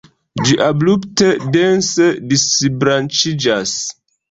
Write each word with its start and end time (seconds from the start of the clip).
Ĝi 0.45 0.53
abrupte 0.67 1.27
dense 1.57 2.09
disbranĉiĝas. 2.33 3.79